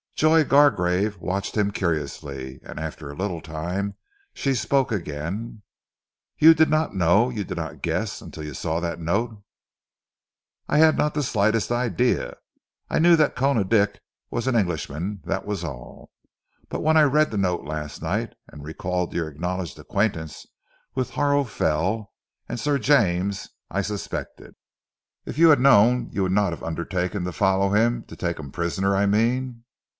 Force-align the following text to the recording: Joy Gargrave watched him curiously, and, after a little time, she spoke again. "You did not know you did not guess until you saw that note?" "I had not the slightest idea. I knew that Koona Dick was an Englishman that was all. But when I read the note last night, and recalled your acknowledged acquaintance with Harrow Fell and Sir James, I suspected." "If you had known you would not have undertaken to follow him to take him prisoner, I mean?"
Joy 0.15 0.43
Gargrave 0.43 1.17
watched 1.19 1.55
him 1.57 1.71
curiously, 1.71 2.59
and, 2.63 2.79
after 2.79 3.09
a 3.09 3.15
little 3.15 3.41
time, 3.41 3.95
she 4.33 4.53
spoke 4.53 4.91
again. 4.91 5.63
"You 6.37 6.53
did 6.53 6.69
not 6.69 6.95
know 6.95 7.29
you 7.29 7.43
did 7.43 7.57
not 7.57 7.81
guess 7.81 8.21
until 8.21 8.43
you 8.43 8.53
saw 8.53 8.79
that 8.79 8.99
note?" 8.99 9.41
"I 10.67 10.77
had 10.77 10.95
not 10.97 11.15
the 11.15 11.23
slightest 11.23 11.71
idea. 11.71 12.35
I 12.89 12.99
knew 12.99 13.15
that 13.15 13.35
Koona 13.35 13.63
Dick 13.67 13.99
was 14.29 14.45
an 14.45 14.55
Englishman 14.55 15.21
that 15.25 15.45
was 15.45 15.63
all. 15.63 16.11
But 16.69 16.81
when 16.81 16.97
I 16.97 17.03
read 17.03 17.31
the 17.31 17.37
note 17.37 17.65
last 17.65 18.01
night, 18.03 18.33
and 18.47 18.63
recalled 18.63 19.13
your 19.13 19.27
acknowledged 19.27 19.77
acquaintance 19.79 20.45
with 20.93 21.11
Harrow 21.11 21.43
Fell 21.43 22.13
and 22.47 22.59
Sir 22.59 22.77
James, 22.77 23.49
I 23.71 23.81
suspected." 23.81 24.55
"If 25.25 25.37
you 25.39 25.49
had 25.49 25.59
known 25.59 26.09
you 26.11 26.23
would 26.23 26.31
not 26.31 26.53
have 26.53 26.63
undertaken 26.63 27.23
to 27.23 27.31
follow 27.31 27.69
him 27.71 28.03
to 28.03 28.15
take 28.15 28.37
him 28.37 28.51
prisoner, 28.51 28.95
I 28.95 29.07
mean?" 29.07 29.63